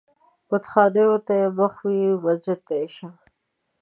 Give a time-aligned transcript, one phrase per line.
[0.49, 3.09] بتخانې و ته يې مخ وي و مسجد و ته يې شا